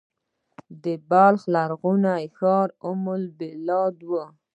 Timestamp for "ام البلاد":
2.89-3.95